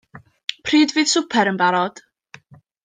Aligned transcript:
Pryd 0.69 0.95
fydd 0.95 1.13
swper 1.13 1.53
yn 1.53 1.61
barod? 1.63 2.05